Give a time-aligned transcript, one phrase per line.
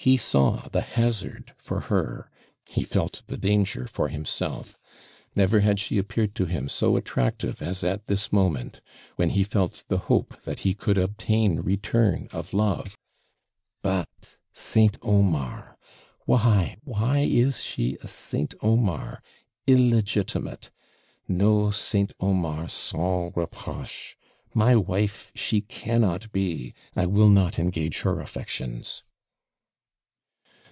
[0.00, 2.30] He saw the hazard for her,
[2.68, 4.78] he felt the danger for himself.
[5.34, 8.80] Never had she appeared to him so attractive as at this moment,
[9.16, 12.96] when he felt the hope that he could obtain return of love.
[13.82, 14.96] 'But St.
[15.02, 15.76] Omar!
[16.26, 16.76] Why!
[16.84, 19.20] why is she a St, Omar!
[19.66, 20.70] illegitimate!
[21.26, 22.12] "No St.
[22.20, 24.16] Omar SANS REPROCHE."
[24.54, 29.02] My wife she cannot be I will not engage her affections.'